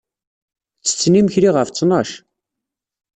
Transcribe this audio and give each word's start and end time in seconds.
Ttetten 0.79 1.19
imekli 1.19 1.49
ɣef 1.51 1.69
ttnac. 1.69 2.11